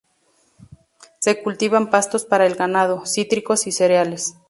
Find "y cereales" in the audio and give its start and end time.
3.67-4.33